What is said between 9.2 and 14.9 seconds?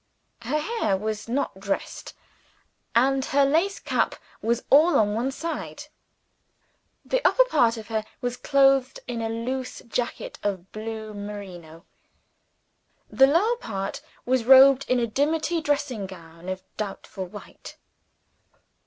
a loose jacket of blue merino; the lower part was robed